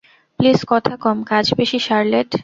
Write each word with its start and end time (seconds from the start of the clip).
Please 0.39 0.59
কথা 0.67 0.93
কম, 0.97 1.17
কাজ 1.23 1.45
বেশি 1.57 1.79
শার্লেট। 1.79 2.31